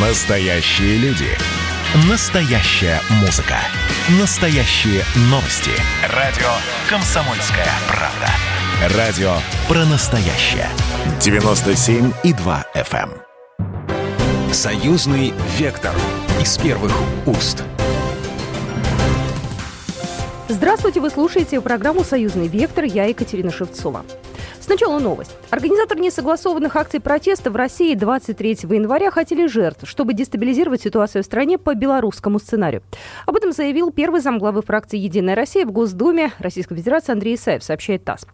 [0.00, 1.26] Настоящие люди.
[2.08, 3.56] Настоящая музыка.
[4.20, 5.72] Настоящие новости.
[6.14, 6.46] Радио
[6.88, 8.96] «Комсомольская правда».
[8.96, 9.32] Радио
[9.66, 10.68] про настоящее.
[11.18, 13.10] 97,2 FM.
[13.10, 14.54] эм.
[14.54, 15.96] Союзный вектор
[16.40, 16.92] из первых
[17.26, 17.64] уст.
[20.46, 22.84] Здравствуйте, вы слушаете программу «Союзный вектор».
[22.84, 24.04] Я Екатерина Шевцова.
[24.68, 25.34] Сначала новость.
[25.48, 31.56] Организаторы несогласованных акций протеста в России 23 января хотели жертв, чтобы дестабилизировать ситуацию в стране
[31.56, 32.82] по белорусскому сценарию.
[33.24, 38.04] Об этом заявил первый замглавы фракции «Единая Россия» в Госдуме Российской Федерации Андрей Исаев, сообщает
[38.04, 38.26] ТАСС.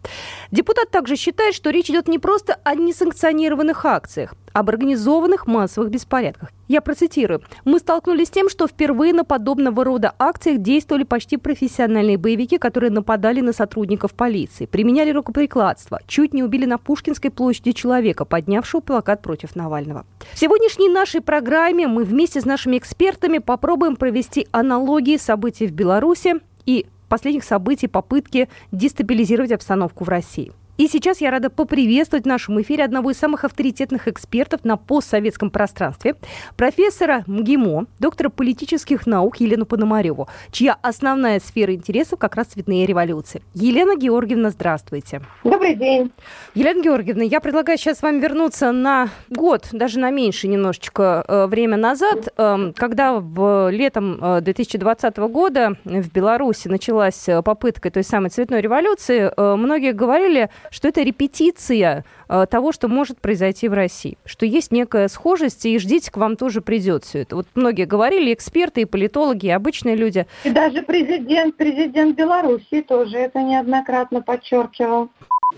[0.51, 6.49] Депутат также считает, что речь идет не просто о несанкционированных акциях, об организованных массовых беспорядках.
[6.69, 7.41] Я процитирую.
[7.65, 12.89] «Мы столкнулись с тем, что впервые на подобного рода акциях действовали почти профессиональные боевики, которые
[12.89, 19.21] нападали на сотрудников полиции, применяли рукоприкладство, чуть не убили на Пушкинской площади человека, поднявшего плакат
[19.21, 20.05] против Навального».
[20.31, 26.35] В сегодняшней нашей программе мы вместе с нашими экспертами попробуем провести аналогии событий в Беларуси
[26.65, 30.53] и последних событий попытки дестабилизировать обстановку в России.
[30.77, 35.49] И сейчас я рада поприветствовать в нашем эфире одного из самых авторитетных экспертов на постсоветском
[35.49, 36.15] пространстве,
[36.57, 43.41] профессора МГИМО, доктора политических наук Елену Пономареву, чья основная сфера интересов как раз цветные революции.
[43.53, 45.21] Елена Георгиевна, здравствуйте.
[45.45, 46.11] Добрый день.
[46.55, 51.45] Елена Георгиевна, я предлагаю сейчас с вами вернуться на год, даже на меньше немножечко э,
[51.47, 58.03] время назад, э, когда в летом э, 2020 года в Беларуси началась э, попытка той
[58.03, 63.73] самой цветной революции, э, многие говорили, что это репетиция э, того, что может произойти в
[63.73, 67.35] России, что есть некая схожесть, и ждите, к вам тоже придет все это.
[67.35, 70.25] Вот многие говорили, эксперты, и политологи, и обычные люди.
[70.43, 75.09] И даже президент, президент Беларуси тоже это неоднократно подчеркивал.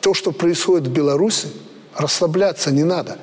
[0.01, 1.47] То, что происходит в Беларуси,
[1.95, 3.17] расслабляться не надо.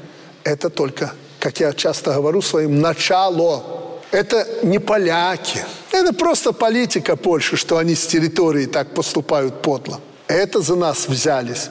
[0.44, 3.62] Это только, как я часто говорю своим, начало.
[4.10, 5.64] Это не поляки.
[5.90, 10.00] Это просто политика Польши, что они с территории так поступают подло.
[10.28, 11.70] Это за нас взялись,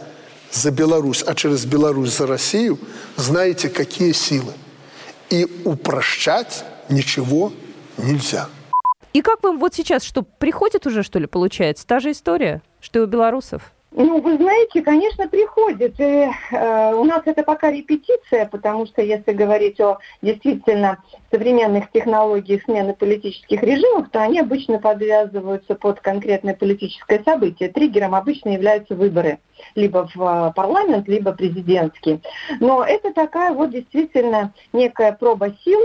[0.54, 2.80] за Беларусь, а через Беларусь за Россию,
[3.16, 4.54] знаете, какие силы.
[5.30, 7.52] И упрощать ничего
[7.98, 8.48] нельзя.
[9.14, 11.86] И как вам вот сейчас, что приходит уже, что ли, получается?
[11.86, 13.73] Та же история, что и у белорусов?
[13.96, 16.00] Ну, вы знаете, конечно, приходит.
[16.00, 22.64] И, э, у нас это пока репетиция, потому что если говорить о действительно современных технологиях
[22.64, 27.70] смены политических режимов, то они обычно подвязываются под конкретное политическое событие.
[27.70, 29.40] Триггером обычно являются выборы
[29.76, 32.20] либо в э, парламент, либо президентский.
[32.60, 35.80] Но это такая вот действительно некая проба сил,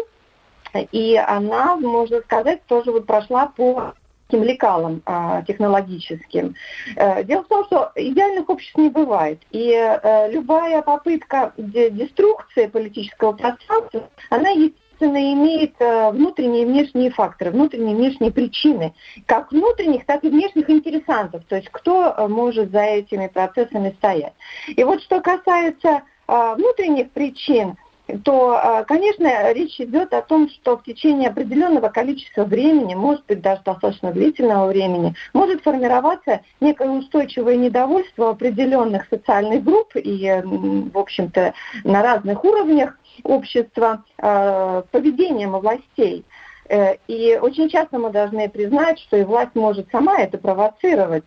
[0.92, 3.92] и она, можно сказать, тоже вот прошла по
[4.28, 6.54] таким лекалам а, технологическим.
[6.96, 9.40] Э, дело в том, что идеальных обществ не бывает.
[9.50, 17.52] И э, любая попытка деструкции политического пространства, она естественно, имеет э, внутренние и внешние факторы,
[17.52, 18.94] внутренние и внешние причины,
[19.26, 24.34] как внутренних, так и внешних интересантов, то есть кто может за этими процессами стоять.
[24.68, 27.76] И вот что касается внутренних причин,
[28.24, 33.42] то, а, конечно, речь идет о том, что в течение определенного количества времени, может быть,
[33.42, 41.52] даже достаточно длительного времени, может формироваться некое устойчивое недовольство определенных социальных групп и, в общем-то,
[41.84, 46.24] на разных уровнях общества а, поведением властей.
[46.68, 51.24] Э, и очень часто мы должны признать, что и власть может сама это провоцировать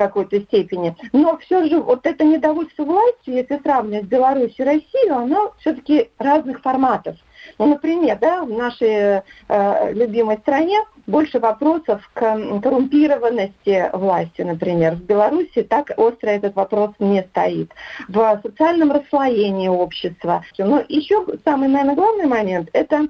[0.00, 0.96] какой-то степени.
[1.12, 6.62] Но все же вот это недовольство властью, если сравнивать Беларусь и Россию, оно все-таки разных
[6.62, 7.16] форматов.
[7.58, 12.20] Ну, например, да, в нашей э, любимой стране больше вопросов к
[12.62, 14.94] коррумпированности власти, например.
[14.94, 17.72] В Беларуси так остро этот вопрос не стоит.
[18.08, 20.44] В социальном расслоении общества.
[20.58, 23.08] Но еще самый, наверное, главный момент– это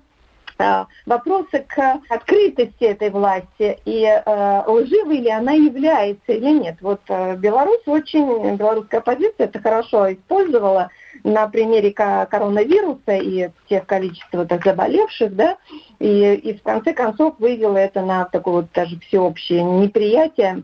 [1.06, 6.76] вопросы к открытости этой власти и э, лживой ли она является или нет.
[6.80, 10.90] Вот э, Беларусь очень, белорусская оппозиция это хорошо использовала
[11.24, 15.56] на примере коронавируса и тех количества так, заболевших, да,
[15.98, 20.62] и, и в конце концов вывела это на такое вот даже всеобщее неприятие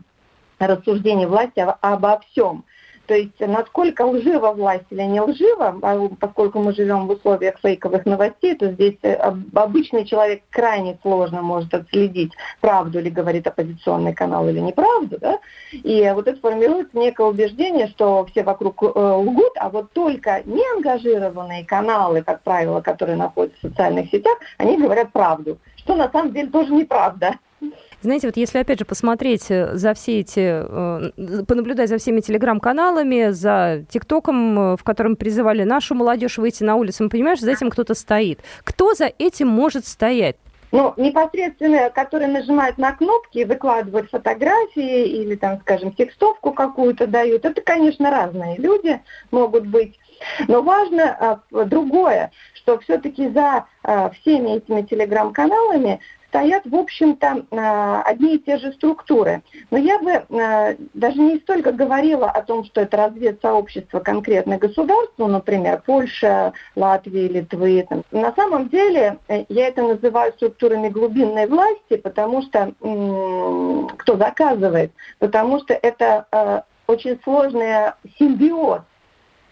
[0.59, 2.63] рассуждений власти обо всем.
[3.07, 5.79] То есть насколько лжива власть или не лжива,
[6.19, 9.13] поскольку мы живем в условиях фейковых новостей, то здесь э,
[9.55, 15.17] обычный человек крайне сложно может отследить, правду ли говорит оппозиционный канал или неправду.
[15.19, 15.39] Да?
[15.71, 21.65] И вот это формируется некое убеждение, что все вокруг э, лгут, а вот только неангажированные
[21.65, 26.49] каналы, как правило, которые находятся в социальных сетях, они говорят правду, что на самом деле
[26.49, 27.35] тоже неправда.
[28.01, 33.31] Знаете, вот если опять же посмотреть э, за все эти, э, понаблюдать за всеми телеграм-каналами,
[33.31, 37.53] за ТикТоком, э, в котором призывали нашу молодежь выйти на улицу, мы понимаем, что за
[37.53, 38.39] этим кто-то стоит.
[38.63, 40.35] Кто за этим может стоять?
[40.71, 47.61] Ну, непосредственно, которые нажимают на кнопки, выкладывают фотографии или, там, скажем, текстовку какую-то дают, это,
[47.61, 48.99] конечно, разные люди
[49.31, 49.97] могут быть.
[50.47, 56.01] Но важно а, другое, что все-таки за а, всеми этими телеграм-каналами
[56.37, 59.41] стоят, в общем-то, а, одни и те же структуры.
[59.71, 65.27] Но я бы а, даже не столько говорила о том, что это разведсообщество конкретно государства,
[65.27, 67.87] например, Польша, Латвия, Литвы.
[68.11, 72.73] На самом деле э, я это называю структурами глубинной власти, потому что
[73.97, 78.81] кто заказывает, потому что это а, очень сложный симбиоз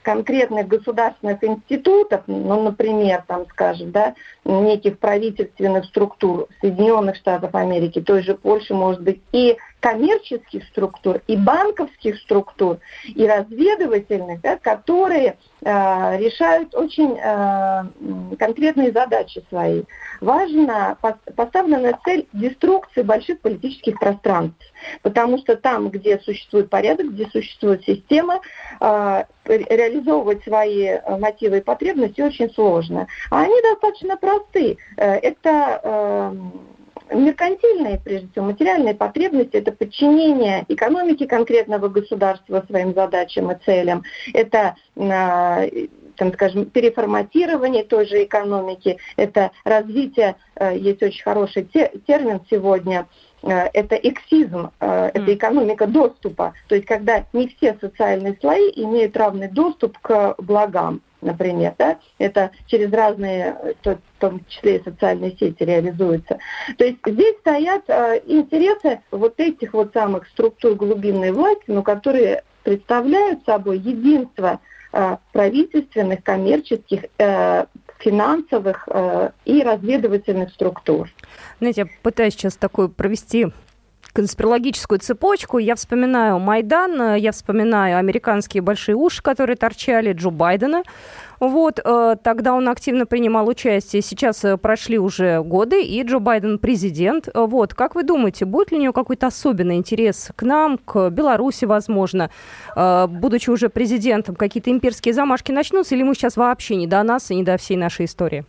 [0.06, 4.14] конкретных государственных институтов, ну, например, там, скажем, да,
[4.46, 11.38] неких правительственных структур Соединенных Штатов Америки, той же Польши, может быть, и коммерческих структур, и
[11.38, 19.84] банковских структур, и разведывательных, да, которые э, решают очень э, конкретные задачи свои.
[20.22, 20.98] Важно
[21.36, 24.66] поставлена цель деструкции больших политических пространств,
[25.04, 28.42] потому что там, где существует порядок, где существует система,
[28.82, 33.06] э, реализовывать свои мотивы и потребности очень сложно.
[33.30, 34.80] А они достаточно просты.
[34.98, 36.34] Э, это э,
[37.12, 44.04] меркантильные, прежде всего, материальные потребности– это подчинение экономики конкретного государства своим задачам и целям,
[44.34, 45.66] это а,
[46.16, 51.64] там, скажем, переформатирование той же экономики, это развитие, э, есть очень хороший
[52.08, 53.08] термин сегодня,
[53.50, 59.48] это эксизм, э, это экономика доступа, то есть когда не все социальные слои имеют равный
[59.48, 66.38] доступ к благам например, да, это через разные, в том числе и социальные сети реализуется.
[66.78, 72.44] То есть здесь стоят э, интересы вот этих вот самых структур глубинной власти, но которые
[72.64, 74.60] представляют собой единство
[74.94, 77.66] э, правительственных, коммерческих, э,
[78.00, 81.10] финансовых э, и разведывательных структур.
[81.60, 83.48] Знаете, я пытаюсь сейчас такую провести
[84.14, 90.84] конспирологическую цепочку, я вспоминаю Майдан, я вспоминаю американские большие уши, которые торчали, Джо Байдена.
[91.40, 94.02] Вот, э, тогда он активно принимал участие.
[94.02, 97.28] Сейчас э, прошли уже годы, и Джо Байден президент.
[97.34, 101.66] Вот, как вы думаете, будет ли у него какой-то особенный интерес к нам, к Беларуси,
[101.66, 102.30] возможно,
[102.76, 107.32] э, будучи уже президентом, какие-то имперские замашки начнутся, или мы сейчас вообще не до нас
[107.32, 108.46] и не до всей нашей истории?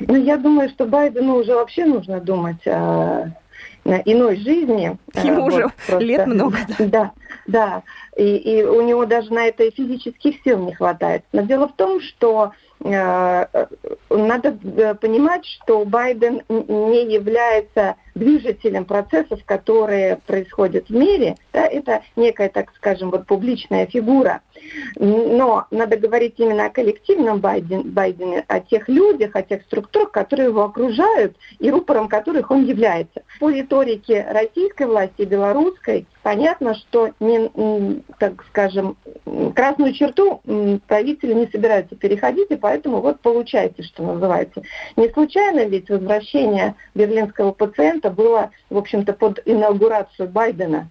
[0.00, 3.30] Ну, я думаю, что Байдену уже вообще нужно думать о
[4.04, 4.98] иной жизни.
[5.22, 5.98] Ему вот, уже просто.
[5.98, 6.58] лет много.
[6.78, 7.12] Да, да.
[7.46, 7.82] да.
[8.16, 11.24] И, и у него даже на это физических сил не хватает.
[11.32, 12.52] Но дело в том, что
[12.84, 13.46] э,
[14.10, 21.36] надо э, понимать, что Байден не является движителем процессов, которые происходят в мире.
[21.52, 24.40] Да, это некая, так скажем, вот публичная фигура.
[24.98, 30.48] Но надо говорить именно о коллективном Байден, Байдене, о тех людях, о тех структурах, которые
[30.48, 33.22] его окружают и рупором которых он является.
[33.38, 38.96] По риторике российской власти и белорусской понятно, что не, так скажем,
[39.54, 40.40] красную черту
[40.86, 44.62] правители не собираются переходить, и поэтому вот получается, что называется.
[44.96, 50.88] Не случайно ведь возвращение берлинского пациента было, в общем-то, под инаугурацию Байдена.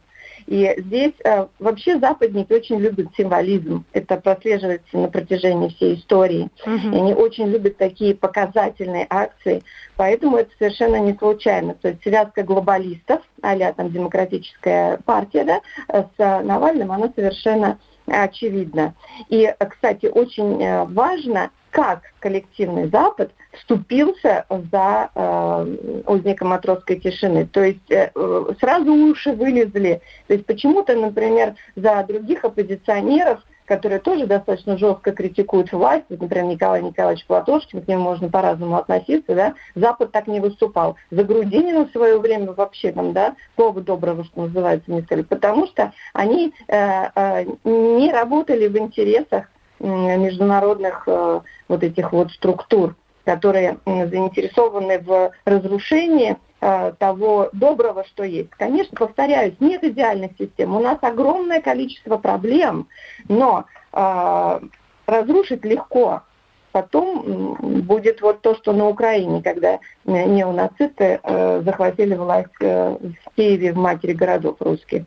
[0.48, 3.84] И здесь э, вообще западники очень любят символизм.
[3.94, 6.50] Это прослеживается на протяжении всей истории.
[6.66, 6.96] Угу.
[6.96, 9.64] И они очень любят такие показательные акции.
[9.96, 11.74] Поэтому это совершенно не случайно.
[11.76, 18.94] То есть связка глобалистов, а там демократическая партия, да, с Навальным, она совершенно очевидна.
[19.30, 27.46] И, кстати, очень э, важно как коллективный Запад вступился за э, узником матросской тишины.
[27.52, 28.12] То есть э,
[28.62, 30.02] сразу уши вылезли.
[30.28, 36.46] То есть почему-то, например, за других оппозиционеров, которые тоже достаточно жестко критикуют власть, вот, например,
[36.46, 40.96] Николай Николаевич Платошкин, к нему можно по-разному относиться, да, Запад так не выступал.
[41.12, 45.68] За Грудинина в свое время вообще там, да, слова доброго, что называется, не сказали, потому
[45.68, 49.48] что они э, э, не работали в интересах
[49.80, 58.52] международных э, вот этих вот структур, которые заинтересованы в разрушении э, того доброго, что есть.
[58.52, 60.76] Конечно, повторяюсь, нет идеальных систем.
[60.76, 62.88] У нас огромное количество проблем,
[63.28, 64.60] но э,
[65.08, 66.22] разрушить легко.
[66.72, 67.56] Потом
[67.86, 73.00] будет вот то, что на Украине, когда неонацисты захватили власть в
[73.38, 75.04] Киеве, в матери городов русских.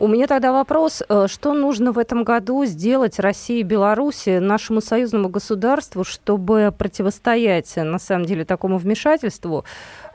[0.00, 4.80] У меня тогда вопрос, э, что нужно в этом году сделать России и Беларуси, нашему
[4.80, 9.66] союзному государству, чтобы противостоять, на самом деле, такому вмешательству?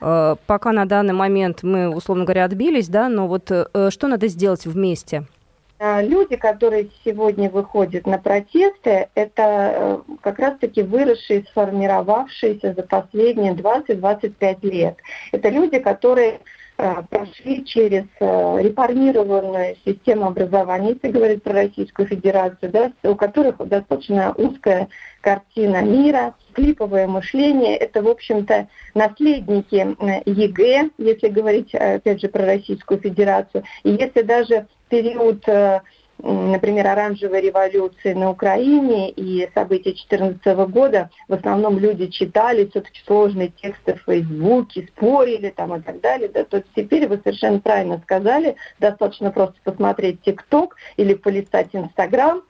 [0.02, 4.28] Э, пока на данный момент мы, условно говоря, отбились, да, но вот э, что надо
[4.28, 5.26] сделать вместе?
[5.78, 14.58] А, люди, которые сегодня выходят на протесты, это как раз-таки выросшие, сформировавшиеся за последние 20-25
[14.64, 14.98] лет.
[15.32, 16.40] Это люди, которые
[16.76, 24.34] прошли через э, реформированную систему образования, если говорить про Российскую Федерацию, да, у которых достаточно
[24.34, 24.90] узкая
[25.22, 27.78] картина мира, клиповое мышление.
[27.78, 29.76] Это, в общем-то, наследники
[30.26, 33.64] ЕГЭ, если говорить, опять же, про Российскую Федерацию.
[33.84, 35.82] И если даже период э,
[36.20, 43.50] например, оранжевой революции на Украине и события 2014 года, в основном люди читали все-таки сложные
[43.50, 48.56] тексты в Фейсбуке, спорили там и так далее, да, то теперь вы совершенно правильно сказали,
[48.80, 52.42] достаточно просто посмотреть ТикТок или полистать Инстаграм,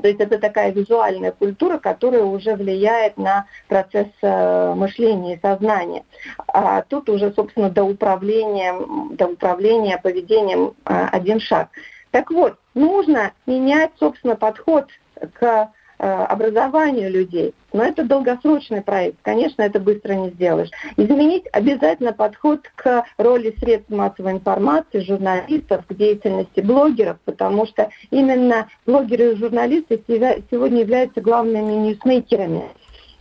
[0.00, 6.04] то есть это такая визуальная культура, которая уже влияет на процесс э, мышления и сознания.
[6.46, 8.74] А тут уже, собственно, до управления,
[9.10, 11.68] до управления поведением э, один шаг.
[12.10, 14.88] Так вот, нужно менять, собственно, подход
[15.34, 17.54] к э, образованию людей.
[17.72, 19.18] Но это долгосрочный проект.
[19.22, 20.70] Конечно, это быстро не сделаешь.
[20.96, 28.68] Изменить обязательно подход к роли средств массовой информации, журналистов, к деятельности блогеров, потому что именно
[28.86, 30.02] блогеры и журналисты
[30.50, 32.70] сегодня являются главными ньюсмейкерами.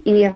[0.04, 0.32] И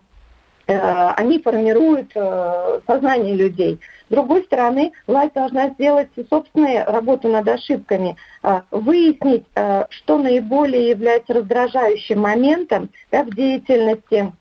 [0.68, 3.80] они формируют э, сознание людей.
[4.10, 9.46] С другой стороны, власть должна сделать собственную работу над ошибками, а, выяснить,
[9.90, 14.32] что наиболее является раздражающим моментом да, в деятельности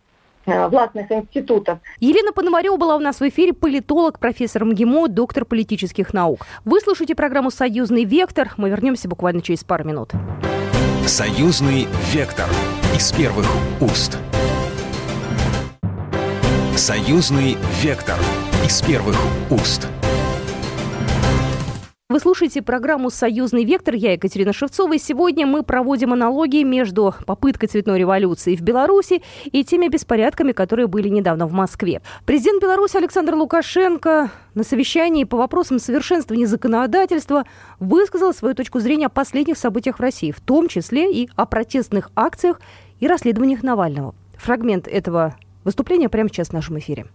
[0.45, 1.79] властных институтов.
[2.01, 6.47] Елена Пономарева была у нас в эфире, политолог, профессор МГИМО, доктор политических наук.
[6.65, 8.53] Вы слушаете программу «Союзный вектор».
[8.57, 10.11] Мы вернемся буквально через пару минут.
[11.07, 12.47] «Союзный вектор»
[12.95, 13.47] из первых
[13.81, 14.19] уст.
[16.77, 18.17] «Союзный вектор»
[18.65, 19.17] из первых
[19.51, 19.89] уст.
[22.09, 23.95] Вы слушаете программу «Союзный вектор».
[23.95, 24.95] Я Екатерина Шевцова.
[24.95, 30.87] И сегодня мы проводим аналогии между попыткой цветной революции в Беларуси и теми беспорядками, которые
[30.87, 32.01] были недавно в Москве.
[32.25, 37.45] Президент Беларуси Александр Лукашенко на совещании по вопросам совершенствования законодательства
[37.81, 42.11] высказал свою точку зрения о последних событиях в России, в том числе и о протестных
[42.17, 42.63] акциях
[42.99, 44.15] и расследованиях Навального.
[44.39, 47.07] Фрагмент этого выступления прямо сейчас в нашем эфире.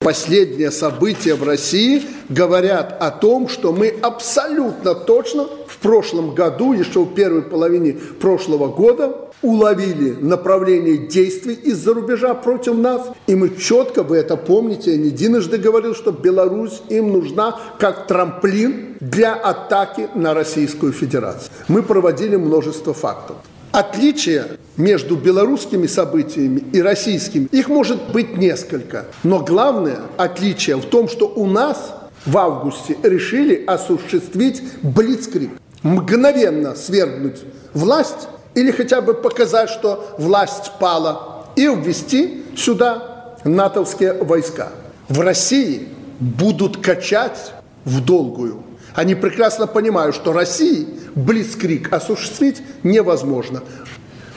[0.00, 7.04] Последние события в России говорят о том, что мы абсолютно точно в прошлом году, еще
[7.04, 13.08] в первой половине прошлого года, уловили направление действий из-за рубежа против нас.
[13.26, 18.06] И мы четко, вы это помните, я не единожды говорил, что Беларусь им нужна как
[18.06, 21.50] трамплин для атаки на Российскую Федерацию.
[21.68, 23.36] Мы проводили множество фактов.
[23.74, 29.06] Отличия между белорусскими событиями и российскими, их может быть несколько.
[29.24, 31.92] Но главное отличие в том, что у нас
[32.24, 35.50] в августе решили осуществить блицкрик.
[35.82, 37.40] Мгновенно свергнуть
[37.72, 44.68] власть или хотя бы показать, что власть пала, и ввести сюда натовские войска.
[45.08, 45.88] В России
[46.20, 47.52] будут качать
[47.84, 48.62] в долгую.
[48.94, 53.62] Они прекрасно понимают, что России блицкрик осуществить невозможно.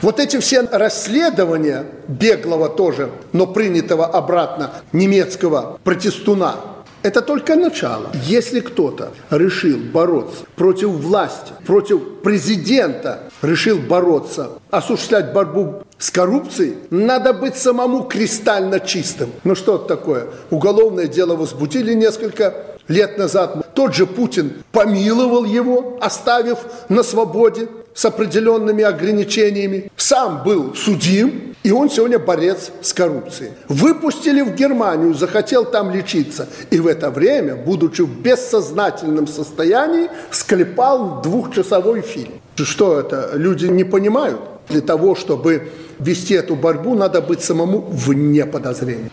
[0.00, 6.54] Вот эти все расследования беглого тоже, но принятого обратно немецкого протестуна,
[7.02, 8.10] это только начало.
[8.24, 17.32] Если кто-то решил бороться против власти, против президента, решил бороться, осуществлять борьбу с коррупцией, надо
[17.32, 19.30] быть самому кристально чистым.
[19.44, 20.26] Ну что это такое?
[20.50, 28.04] Уголовное дело возбудили несколько лет назад тот же Путин помиловал его, оставив на свободе с
[28.04, 29.90] определенными ограничениями.
[29.96, 33.50] Сам был судим, и он сегодня борец с коррупцией.
[33.68, 36.48] Выпустили в Германию, захотел там лечиться.
[36.70, 42.32] И в это время, будучи в бессознательном состоянии, склепал двухчасовой фильм.
[42.56, 43.30] Что это?
[43.34, 44.40] Люди не понимают.
[44.68, 49.10] Для того, чтобы вести эту борьбу, надо быть самому вне подозрения.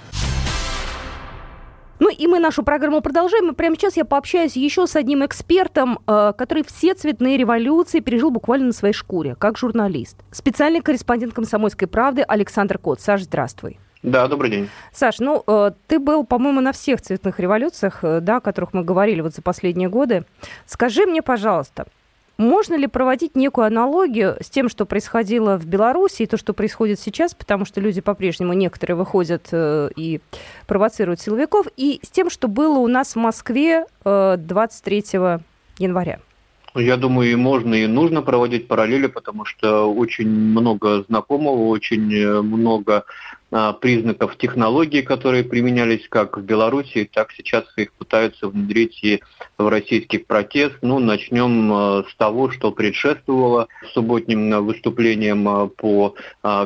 [2.36, 3.50] Мы нашу программу продолжаем.
[3.52, 8.30] И прямо сейчас я пообщаюсь еще с одним экспертом, э, который все цветные революции пережил
[8.30, 10.18] буквально на своей шкуре, как журналист.
[10.32, 13.00] Специальный корреспондент «Комсомольской правды» Александр Кот.
[13.00, 13.80] Саш, здравствуй.
[14.04, 14.70] Да, добрый день.
[14.92, 18.84] Саш, ну, э, ты был, по-моему, на всех цветных революциях, э, да, о которых мы
[18.84, 20.26] говорили вот за последние годы.
[20.66, 21.86] Скажи мне, пожалуйста,
[22.38, 27.00] можно ли проводить некую аналогию с тем, что происходило в Беларуси и то, что происходит
[27.00, 30.20] сейчас, потому что люди по-прежнему некоторые выходят э, и
[30.68, 35.04] провоцируют силовиков, и с тем, что было у нас в Москве э, 23
[35.80, 36.20] января?
[36.76, 43.06] Я думаю, и можно, и нужно проводить параллели, потому что очень много знакомого, очень много
[43.50, 49.22] а, признаков технологий, которые применялись как в Беларуси, так сейчас их пытаются внедрить и
[49.58, 50.76] в российский протест.
[50.82, 56.16] Ну, начнем а, с того, что предшествовало субботним выступлениям а, по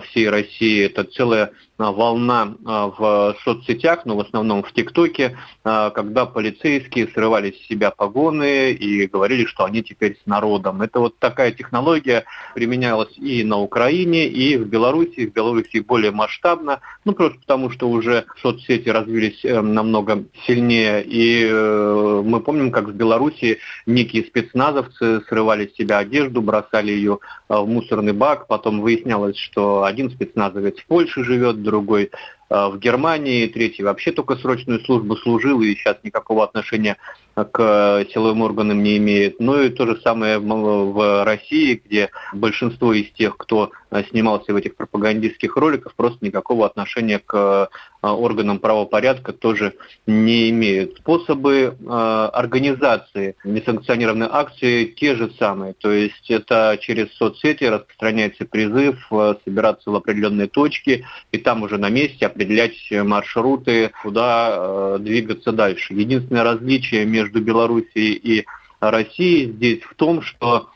[0.04, 0.86] всей России.
[0.86, 7.92] Это целая волна в соцсетях, но в основном в ТикТоке, когда полицейские срывали с себя
[7.92, 10.82] погоны и говорили, что они теперь с народом.
[10.82, 15.28] Это вот такая технология применялась и на Украине, и в Беларуси.
[15.28, 21.48] В Беларуси более масштабно ну просто потому, что уже соцсети развились э, намного сильнее, и
[21.50, 27.20] э, мы помним, как в Беларуси некие спецназовцы срывали с себя одежду, бросали ее
[27.50, 32.12] э, в мусорный бак, потом выяснялось, что один спецназовец в Польше живет, другой
[32.50, 36.98] в Германии, третий вообще только срочную службу служил и сейчас никакого отношения
[37.36, 39.40] к силовым органам не имеет.
[39.40, 43.72] Ну и то же самое в России, где большинство из тех, кто
[44.10, 47.70] снимался в этих пропагандистских роликах, просто никакого отношения к
[48.02, 49.74] органам правопорядка тоже
[50.06, 50.98] не имеют.
[50.98, 55.74] Способы организации несанкционированной акции те же самые.
[55.74, 59.10] То есть это через соцсети распространяется призыв
[59.46, 65.94] собираться в определенные точки и там уже на месте определять маршруты, куда двигаться дальше.
[65.94, 68.46] Единственное различие между Белоруссией и
[68.80, 70.70] Россией здесь в том, что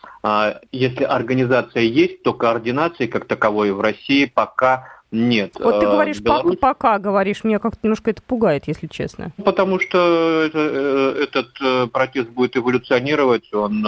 [0.74, 5.54] если организация есть, то координации как таковой в России пока нет.
[5.60, 6.58] Вот ты э, говоришь Беларусь...
[6.58, 9.32] пока, пока говоришь, меня как-то немножко это пугает, если честно.
[9.46, 13.84] Потому что это, э, этот э, протест будет эволюционировать, он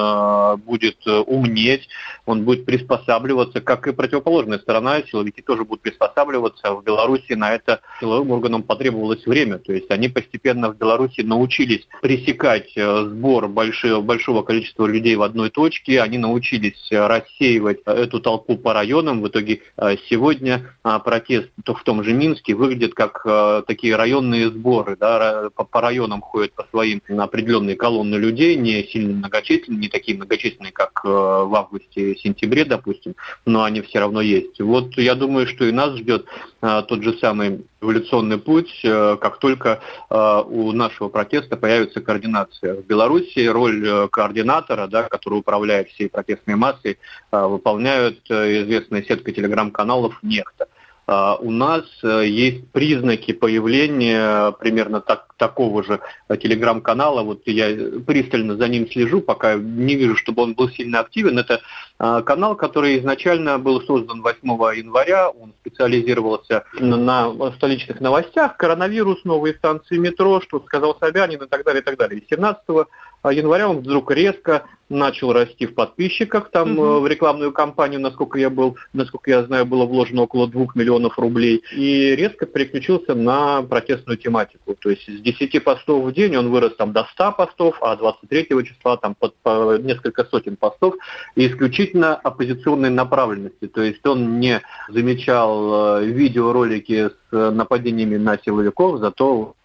[0.65, 1.89] будет умнеть,
[2.25, 6.74] он будет приспосабливаться, как и противоположная сторона, силовики тоже будут приспосабливаться.
[6.74, 11.88] В Беларуси на это силовым органам потребовалось время, то есть они постепенно в Беларуси научились
[12.01, 18.74] пресекать сбор большого, большого количества людей в одной точке, они научились рассеивать эту толпу по
[18.74, 19.22] районам.
[19.22, 19.62] В итоге
[20.10, 25.81] сегодня протест в том же Минске выглядит как э, такие районные сборы, да, по, по
[25.81, 31.07] районам ходят по своим определенные колонны людей, не сильно многочисленные, не такие многочисленные, как э,
[31.07, 34.60] в августе-сентябре, допустим, но они все равно есть.
[34.60, 36.25] Вот я думаю, что и нас ждет
[36.62, 39.79] э, тот же самый эволюционный путь, э, как только
[40.10, 42.75] э, у нашего протеста появится координация.
[42.75, 46.97] В Беларуси роль э, координатора, да, который управляет всей протестной массой,
[47.32, 50.67] выполняют известная сетка телеграм-каналов «Нехта».
[51.08, 57.22] А, у нас э, есть признаки появления примерно так, такого же телеграм-канала.
[57.22, 57.68] Вот я
[58.06, 61.38] пристально за ним слежу, пока не вижу, чтобы он был сильно активен.
[61.38, 61.62] Это
[62.00, 64.39] а, канал, который изначально был создан 8
[64.78, 65.30] января.
[65.30, 68.58] Он специализировался на столичных новостях.
[68.58, 72.24] Коронавирус, новые станции метро, что сказал Собянин и так далее, и так далее.
[72.28, 72.88] 17
[73.31, 76.99] января он вдруг резко начал расти в подписчиках, там угу.
[76.99, 81.63] в рекламную кампанию, насколько я был, насколько я знаю, было вложено около 2 миллионов рублей,
[81.75, 84.75] и резко переключился на протестную тематику.
[84.75, 88.47] То есть с 10 постов в день он вырос там до 100 постов, а 23
[88.65, 90.95] числа там под, по несколько сотен постов,
[91.35, 93.67] и исключительно оппозиционной направленности.
[93.67, 99.56] То есть он не замечал э, видеоролики с нападениями на силовиков, зато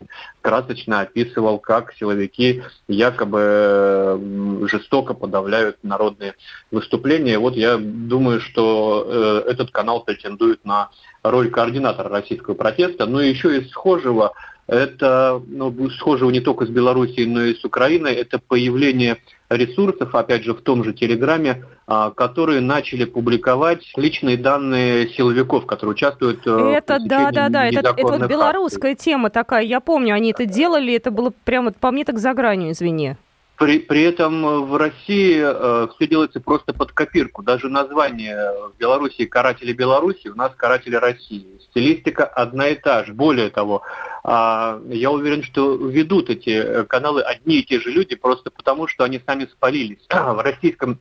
[0.40, 4.20] красочно описывал, как силовики якобы
[4.70, 6.34] жестоко подавляют народные
[6.70, 7.38] выступления.
[7.38, 10.90] Вот я думаю, что э, этот канал претендует на
[11.22, 13.06] роль координатора российского протеста.
[13.06, 14.32] Но еще из схожего,
[14.70, 19.16] это ну, схожего не только с Белоруссией, но и с Украиной, это появление
[19.48, 25.94] ресурсов, опять же, в том же Телеграме, а, которые начали публиковать личные данные силовиков, которые
[25.94, 29.06] участвуют э, это, в да, да, да, это, это вот белорусская акций.
[29.06, 32.70] тема такая, я помню, они это делали, это было прямо по мне так за гранью,
[32.70, 33.16] извини.
[33.60, 37.42] При, при этом в России э, все делается просто под копирку.
[37.42, 41.46] Даже название в Беларуси «Каратели Беларуси», у нас «Каратели России».
[41.68, 43.12] Стилистика одна и та же.
[43.12, 43.82] Более того,
[44.24, 49.04] э, я уверен, что ведут эти каналы одни и те же люди, просто потому, что
[49.04, 50.00] они сами спалились.
[50.08, 50.98] В российском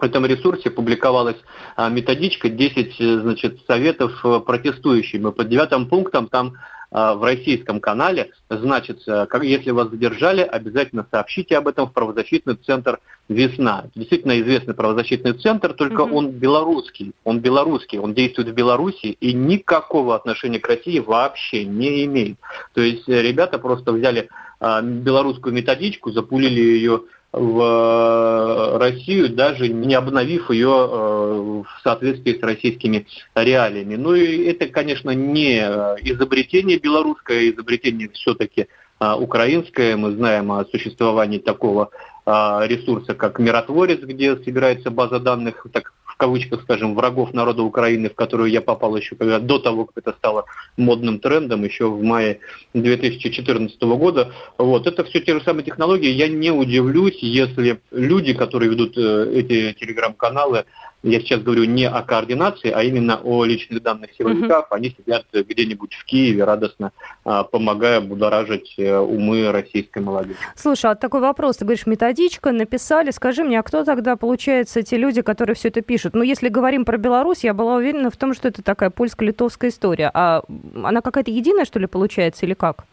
[0.00, 1.36] этом ресурсе публиковалась
[1.76, 5.28] а, методичка 10 значит, советов э, протестующим.
[5.28, 6.54] И под девятым пунктом там
[6.90, 12.98] в российском канале значится, как, если вас задержали, обязательно сообщите об этом в правозащитный центр
[13.28, 13.82] «Весна».
[13.84, 16.16] Это действительно известный правозащитный центр, только угу.
[16.16, 17.12] он белорусский.
[17.24, 22.38] Он белорусский, он действует в Беларуси и никакого отношения к России вообще не имеет.
[22.74, 24.28] То есть э, ребята просто взяли
[24.60, 32.38] а, белорусскую методичку, запулили ее в э, Россию, даже не обновив ее э, в соответствии
[32.38, 33.96] с российскими реалиями.
[33.96, 38.66] Ну и это, конечно, не изобретение белорусское, изобретение все-таки
[38.98, 39.96] украинское.
[39.96, 41.90] Мы знаем о существовании такого
[42.26, 48.50] ресурса, как «Миротворец», где собирается база данных, так кавычках, скажем, врагов народа Украины, в которую
[48.50, 50.44] я попал еще когда, до того, как это стало
[50.76, 52.40] модным трендом, еще в мае
[52.74, 54.30] 2014 года.
[54.58, 54.86] Вот.
[54.86, 56.10] Это все те же самые технологии.
[56.10, 60.66] Я не удивлюсь, если люди, которые ведут э, эти телеграм-каналы,
[61.02, 64.66] я сейчас говорю не о координации, а именно о личных данных силовиков.
[64.66, 64.74] Угу.
[64.74, 66.92] Они сидят где-нибудь в Киеве, радостно
[67.24, 70.36] а, помогая будоражить э, умы российской молодежи.
[70.56, 71.56] Слушай, а такой вопрос.
[71.56, 73.10] Ты говоришь, методичка, написали.
[73.12, 76.14] Скажи мне, а кто тогда, получается, те люди, которые все это пишут?
[76.14, 80.10] Ну, если говорим про Беларусь, я была уверена в том, что это такая польско-литовская история.
[80.12, 80.42] А
[80.82, 82.84] она какая-то единая, что ли, получается, или как?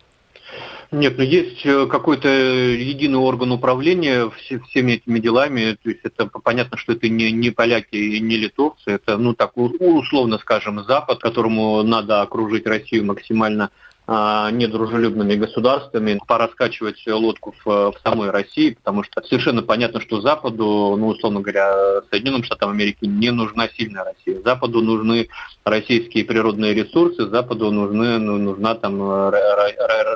[0.91, 5.78] Нет, ну есть э, какой-то единый орган управления всеми этими делами.
[5.84, 8.91] То есть это понятно, что это не, не поляки и не литовцы.
[8.91, 13.71] Это, ну так, условно скажем, Запад, которому надо окружить Россию максимально
[14.08, 20.96] недружелюбными государствами, пора скачивать лодку в, в самой России, потому что совершенно понятно, что Западу,
[20.98, 24.41] ну, условно говоря, Соединенным Штатам Америки не нужна сильная Россия.
[24.43, 25.28] Западу нужны
[25.65, 29.30] российские природные ресурсы, Западу нужны, ну, нужна там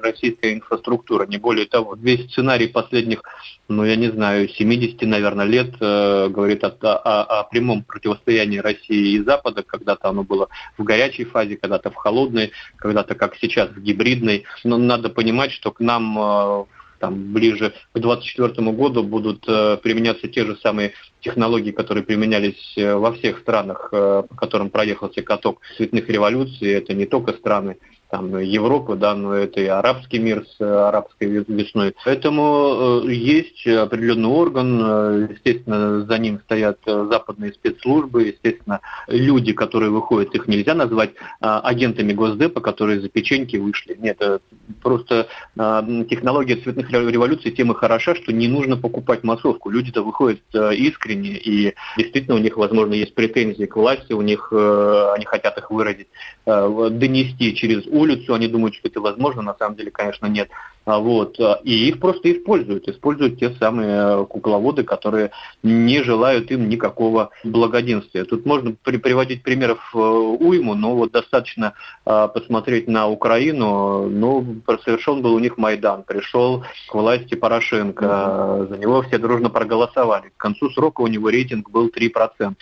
[0.01, 1.95] российская инфраструктура, не более того.
[1.95, 3.23] Весь сценарий последних,
[3.67, 9.15] ну, я не знаю, 70, наверное, лет э, говорит о, о, о прямом противостоянии России
[9.15, 13.81] и Запада, когда-то оно было в горячей фазе, когда-то в холодной, когда-то, как сейчас, в
[13.82, 14.46] гибридной.
[14.63, 16.65] Но надо понимать, что к нам э,
[17.00, 22.96] там, ближе к 2024 году будут э, применяться те же самые технологии, которые применялись э,
[22.96, 26.72] во всех странах, по которым проехался каток цветных революций.
[26.72, 27.78] Это не только страны
[28.12, 31.95] там, Европы, да, но это и арабский мир с арабской весной.
[32.04, 39.91] Поэтому э, есть определенный орган, э, естественно, за ним стоят западные спецслужбы, естественно, люди, которые
[39.91, 43.95] выходят, их нельзя назвать агентами Госдепа, которые за печеньки вышли.
[44.00, 44.21] Нет,
[44.82, 49.69] просто технология цветных революций тем хороша, что не нужно покупать массовку.
[49.69, 54.52] Люди-то выходят э, искренне, и действительно у них, возможно, есть претензии к власти, у них,
[54.52, 56.08] они хотят их выразить,
[56.45, 60.49] донести через улицу, они думают, что это возможно, на самом деле, конечно, нет.
[60.85, 61.39] А вот.
[61.39, 62.87] А, и их просто используют.
[62.87, 65.31] Используют те самые кукловоды, которые
[65.63, 68.25] не желают им никакого благоденствия.
[68.25, 71.73] Тут можно при приводить примеров э, уйму, но вот достаточно
[72.05, 74.09] а, посмотреть на Украину.
[74.09, 76.03] Ну, совершен был у них Майдан.
[76.03, 78.67] Пришел к власти Порошенко.
[78.69, 80.29] За него все дружно проголосовали.
[80.35, 82.55] К концу срока у него рейтинг был 3%.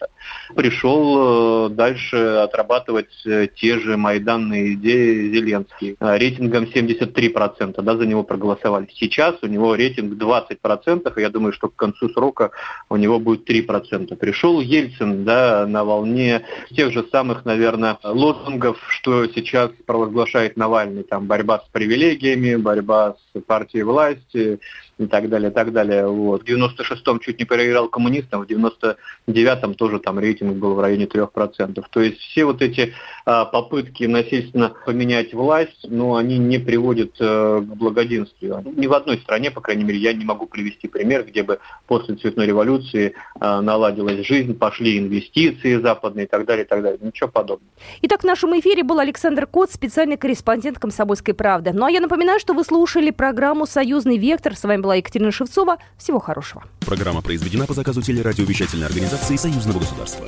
[0.56, 5.96] Пришел э, дальше отрабатывать э, те же майданные идеи Зеленский.
[6.00, 7.82] Рейтингом 73%.
[7.82, 8.88] Да, за него проголосовали.
[8.94, 12.52] Сейчас у него рейтинг 20%, и я думаю, что к концу срока
[12.90, 14.16] у него будет 3%.
[14.16, 16.44] Пришел Ельцин да, на волне
[16.76, 21.04] тех же самых, наверное, лозунгов, что сейчас провозглашает Навальный.
[21.04, 24.60] Там борьба с привилегиями, борьба с партией власти,
[25.00, 26.08] и так далее, и так далее.
[26.08, 26.44] Вот.
[26.44, 31.84] В 96-м чуть не проиграл коммунистам, в 99-м тоже там рейтинг был в районе 3%.
[31.90, 32.94] То есть все вот эти
[33.26, 38.64] а, попытки насильственно поменять власть, ну, они не приводят а, к благоденствию.
[38.76, 42.16] Ни в одной стране, по крайней мере, я не могу привести пример, где бы после
[42.16, 47.00] цветной революции а, наладилась жизнь, пошли инвестиции западные и так далее, и так далее.
[47.02, 47.70] Ничего подобного.
[48.02, 51.72] Итак, в нашем эфире был Александр Кот, специальный корреспондент «Комсомольской правды».
[51.74, 54.56] Ну, а я напоминаю, что вы слушали программу «Союзный вектор».
[54.56, 55.78] С вами была Екатерина Шевцова.
[55.98, 56.64] Всего хорошего.
[56.86, 60.28] Программа произведена по заказу телерадиовещательной организации Союзного государства.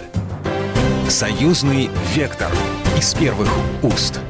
[1.09, 2.51] Союзный вектор
[2.97, 3.49] из первых
[3.83, 4.21] уст.